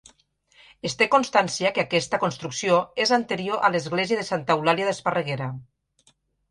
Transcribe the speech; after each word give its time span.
Es 0.89 0.95
té 1.01 1.07
constància 1.15 1.71
que 1.75 1.83
aquesta 1.85 2.21
construcció 2.25 2.81
és 3.07 3.15
anterior 3.21 3.69
a 3.69 3.73
l'església 3.77 4.21
de 4.23 4.27
Santa 4.33 4.59
Eulàlia 4.59 4.91
d'Esparreguera. 4.91 5.57